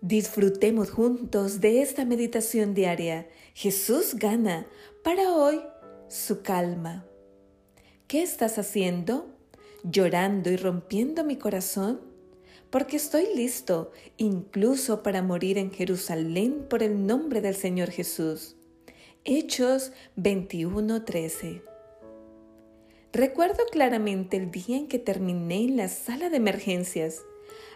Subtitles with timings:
[0.00, 3.26] Disfrutemos juntos de esta meditación diaria.
[3.52, 4.66] Jesús gana
[5.02, 5.60] para hoy
[6.08, 7.04] su calma.
[8.06, 9.26] ¿Qué estás haciendo?
[9.82, 12.00] ¿Llorando y rompiendo mi corazón?
[12.70, 18.54] Porque estoy listo incluso para morir en Jerusalén por el nombre del Señor Jesús.
[19.24, 21.62] Hechos 21:13
[23.12, 27.22] Recuerdo claramente el día en que terminé en la sala de emergencias.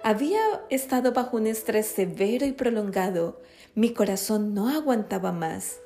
[0.05, 3.40] Había estado bajo un estrés severo y prolongado.
[3.77, 5.79] Mi corazón no aguantaba más.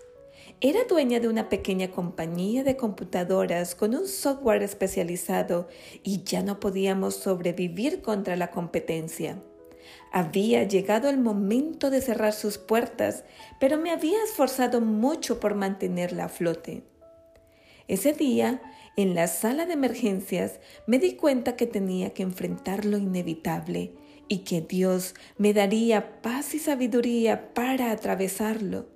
[0.63, 5.69] Era dueña de una pequeña compañía de computadoras con un software especializado
[6.03, 9.43] y ya no podíamos sobrevivir contra la competencia.
[10.13, 13.23] Había llegado el momento de cerrar sus puertas,
[13.61, 16.85] pero me había esforzado mucho por mantenerla a flote.
[17.87, 18.63] Ese día,
[18.97, 23.93] en la sala de emergencias, me di cuenta que tenía que enfrentar lo inevitable
[24.29, 28.87] y que Dios me daría paz y sabiduría para atravesarlo.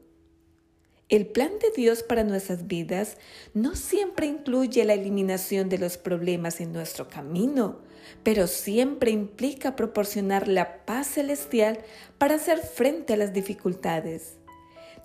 [1.09, 3.17] El plan de Dios para nuestras vidas
[3.53, 7.81] no siempre incluye la eliminación de los problemas en nuestro camino,
[8.22, 11.81] pero siempre implica proporcionar la paz celestial
[12.19, 14.37] para hacer frente a las dificultades.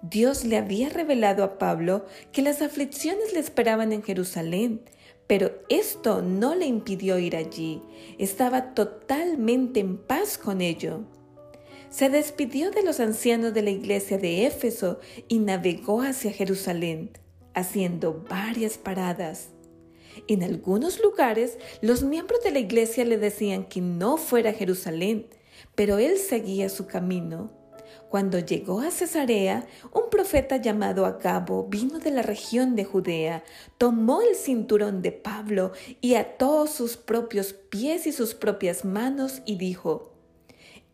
[0.03, 4.81] Dios le había revelado a Pablo que las aflicciones le esperaban en Jerusalén,
[5.27, 7.81] pero esto no le impidió ir allí.
[8.19, 11.01] Estaba totalmente en paz con ello.
[11.89, 17.11] Se despidió de los ancianos de la iglesia de Éfeso y navegó hacia Jerusalén,
[17.53, 19.49] haciendo varias paradas.
[20.27, 25.27] En algunos lugares los miembros de la iglesia le decían que no fuera a Jerusalén,
[25.73, 27.51] pero él seguía su camino.
[28.09, 33.43] Cuando llegó a Cesarea, un profeta llamado Agabo vino de la región de Judea,
[33.77, 39.57] tomó el cinturón de Pablo y ató sus propios pies y sus propias manos y
[39.57, 40.15] dijo,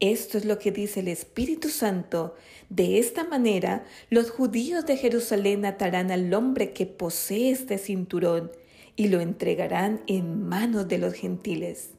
[0.01, 2.33] esto es lo que dice el Espíritu Santo.
[2.69, 8.51] De esta manera, los judíos de Jerusalén atarán al hombre que posee este cinturón
[8.95, 11.91] y lo entregarán en manos de los gentiles.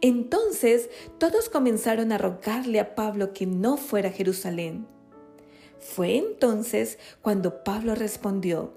[0.00, 4.86] Entonces todos comenzaron a rogarle a Pablo que no fuera a Jerusalén.
[5.78, 8.74] Fue entonces cuando Pablo respondió,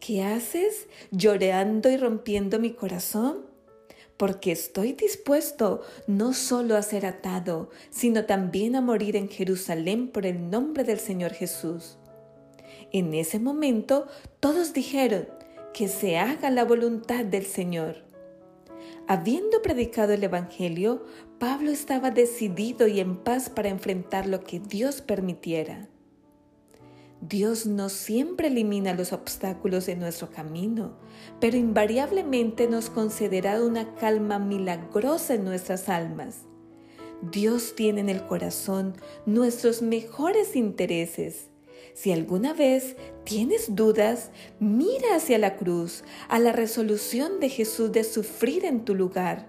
[0.00, 3.46] ¿qué haces llorando y rompiendo mi corazón?
[4.16, 10.24] Porque estoy dispuesto no solo a ser atado, sino también a morir en Jerusalén por
[10.24, 11.98] el nombre del Señor Jesús.
[12.92, 14.06] En ese momento
[14.38, 15.26] todos dijeron,
[15.74, 18.04] que se haga la voluntad del Señor.
[19.06, 21.04] Habiendo predicado el Evangelio,
[21.38, 25.88] Pablo estaba decidido y en paz para enfrentar lo que Dios permitiera.
[27.20, 30.96] Dios no siempre elimina los obstáculos de nuestro camino,
[31.38, 36.42] pero invariablemente nos concederá una calma milagrosa en nuestras almas.
[37.20, 38.94] Dios tiene en el corazón
[39.26, 41.50] nuestros mejores intereses
[41.92, 48.04] si alguna vez tienes dudas, mira hacia la cruz, a la resolución de Jesús de
[48.04, 49.46] sufrir en tu lugar.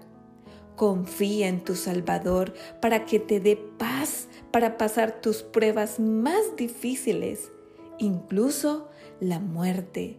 [0.76, 7.50] Confía en tu Salvador para que te dé paz para pasar tus pruebas más difíciles,
[7.98, 8.88] incluso
[9.20, 10.18] la muerte.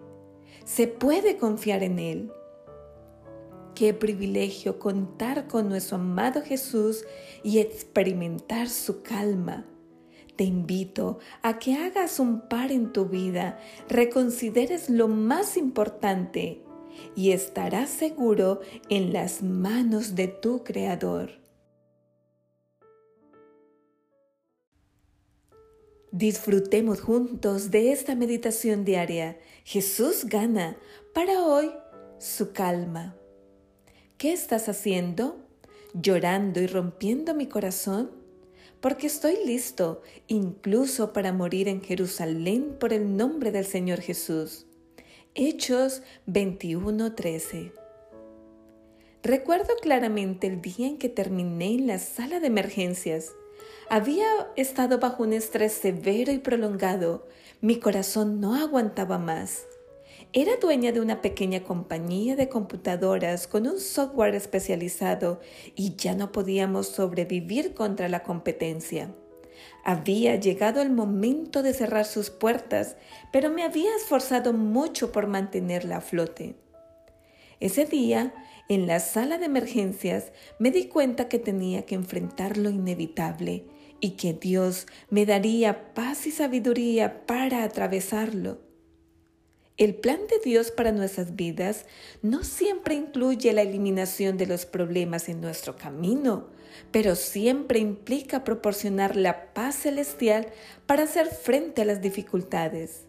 [0.66, 2.32] Se puede confiar en Él.
[3.76, 7.06] Qué privilegio contar con nuestro amado Jesús
[7.44, 9.68] y experimentar su calma
[10.38, 13.60] te invito a que hagas un par en tu vida,
[13.90, 16.62] reconsideres lo más importante
[17.16, 21.32] y estarás seguro en las manos de tu Creador.
[26.12, 29.38] Disfrutemos juntos de esta meditación diaria.
[29.66, 30.78] Jesús gana
[31.14, 31.70] para hoy
[32.18, 33.16] su calma.
[34.18, 35.38] ¿Qué estás haciendo?
[35.94, 38.17] ¿Llorando y rompiendo mi corazón?
[38.82, 44.66] Porque estoy listo incluso para morir en Jerusalén por el nombre del Señor Jesús.
[45.36, 47.72] Hechos 21:13
[49.24, 53.34] Recuerdo claramente el día en que terminé en la sala de emergencias.
[53.90, 54.26] Había
[54.56, 57.28] estado bajo un estrés severo y prolongado.
[57.62, 59.66] Mi corazón no aguantaba más.
[60.34, 65.40] Era dueña de una pequeña compañía de computadoras con un software especializado
[65.74, 69.16] y ya no podíamos sobrevivir contra la competencia.
[69.86, 72.98] Había llegado el momento de cerrar sus puertas,
[73.32, 76.56] pero me había esforzado mucho por mantenerla a flote.
[77.62, 78.34] Ese día,
[78.68, 83.66] en la sala de emergencias, me di cuenta que tenía que enfrentar lo inevitable
[84.02, 88.67] y que Dios me daría paz y sabiduría para atravesarlo.
[89.78, 91.86] El plan de Dios para nuestras vidas
[92.24, 96.48] no siempre incluye la eliminación de los problemas en nuestro camino,
[96.92, 100.48] pero siempre implica proporcionar la paz celestial
[100.88, 103.04] para hacer frente a las dificultades.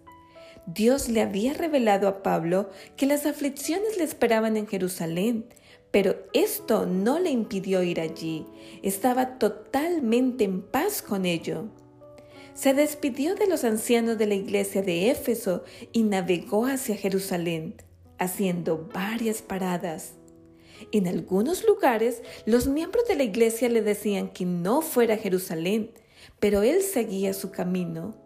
[0.66, 2.68] Dios le había revelado a Pablo
[2.98, 5.46] que las aflicciones le esperaban en Jerusalén,
[5.90, 8.44] pero esto no le impidió ir allí.
[8.82, 11.64] Estaba totalmente en paz con ello.
[12.58, 15.62] Se despidió de los ancianos de la iglesia de Éfeso
[15.92, 17.76] y navegó hacia Jerusalén,
[18.18, 20.14] haciendo varias paradas.
[20.90, 25.92] En algunos lugares los miembros de la iglesia le decían que no fuera a Jerusalén,
[26.40, 28.16] pero él seguía su camino.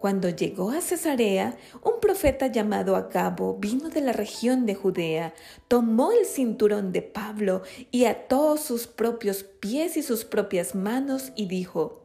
[0.00, 5.34] Cuando llegó a Cesarea, un profeta llamado Agabo vino de la región de Judea,
[5.68, 7.60] tomó el cinturón de Pablo
[7.90, 12.03] y ató sus propios pies y sus propias manos y dijo,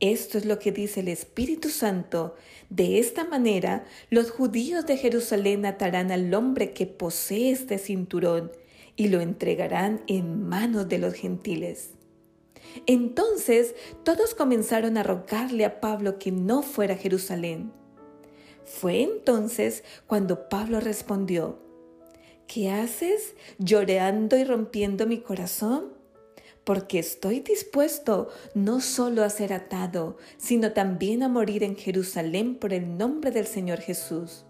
[0.00, 2.34] esto es lo que dice el Espíritu Santo.
[2.70, 8.50] De esta manera, los judíos de Jerusalén atarán al hombre que posee este cinturón
[8.96, 11.90] y lo entregarán en manos de los gentiles.
[12.86, 13.74] Entonces
[14.04, 17.72] todos comenzaron a rogarle a Pablo que no fuera a Jerusalén.
[18.64, 21.58] Fue entonces cuando Pablo respondió,
[22.46, 25.99] ¿qué haces llorando y rompiendo mi corazón?
[26.64, 32.72] Porque estoy dispuesto no solo a ser atado, sino también a morir en Jerusalén por
[32.72, 34.44] el nombre del Señor Jesús.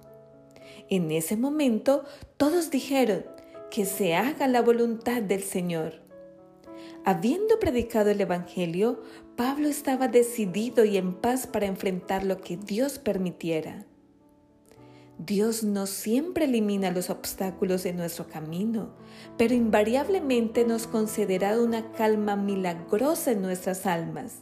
[0.88, 2.04] En ese momento
[2.36, 3.24] todos dijeron,
[3.70, 6.00] que se haga la voluntad del Señor.
[7.04, 9.02] Habiendo predicado el Evangelio,
[9.36, 13.86] Pablo estaba decidido y en paz para enfrentar lo que Dios permitiera.
[15.26, 18.94] Dios no siempre elimina los obstáculos de nuestro camino,
[19.36, 24.38] pero invariablemente nos concederá una calma milagrosa en nuestras almas.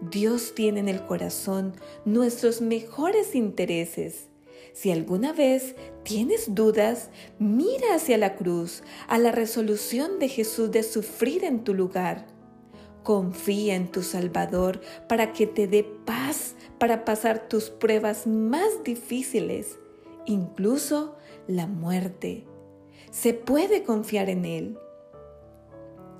[0.00, 4.28] Dios tiene en el corazón nuestros mejores intereses
[4.72, 10.82] si alguna vez tienes dudas, mira hacia la cruz, a la resolución de Jesús de
[10.82, 12.26] sufrir en tu lugar.
[13.02, 19.78] Confía en tu Salvador para que te dé paz para pasar tus pruebas más difíciles,
[20.26, 21.16] incluso
[21.46, 22.46] la muerte.
[23.10, 24.78] Se puede confiar en Él.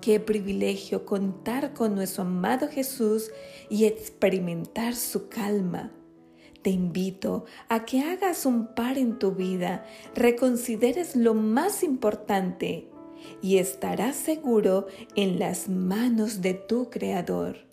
[0.01, 3.31] Qué privilegio contar con nuestro amado Jesús
[3.69, 5.93] y experimentar su calma
[6.63, 9.85] te invito a que hagas un par en tu vida,
[10.15, 12.89] reconsideres lo más importante
[13.41, 17.72] y estarás seguro en las manos de tu Creador.